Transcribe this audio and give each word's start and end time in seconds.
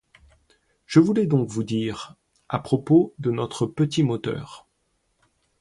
Je 0.87 0.99
voulais 0.99 1.27
donc 1.27 1.47
vous 1.49 1.61
dire, 1.61 2.15
à 2.49 2.57
propos 2.57 3.13
de 3.19 3.29
notre 3.29 3.67
petit 3.67 4.01
moteur. 4.01 4.67